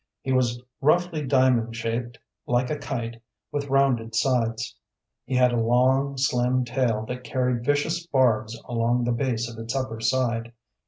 He 0.23 0.31
was 0.33 0.59
roughly 0.81 1.27
diamond 1.27 1.75
shaped, 1.75 2.17
like 2.47 2.71
a 2.71 2.75
kite, 2.79 3.21
with 3.51 3.67
rounded 3.67 4.15
sides. 4.15 4.75
He 5.25 5.35
had 5.35 5.53
a 5.53 5.61
long, 5.61 6.17
slim 6.17 6.65
tail 6.65 7.05
that 7.05 7.23
carried 7.23 7.63
vicious 7.63 8.07
barbs 8.07 8.59
along 8.65 9.03
the 9.03 9.11
base 9.11 9.47
of 9.47 9.59
its 9.59 9.75
upper 9.75 9.99
side. 9.99 10.53